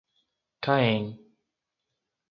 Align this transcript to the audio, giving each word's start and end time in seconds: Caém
Caém 0.63 1.05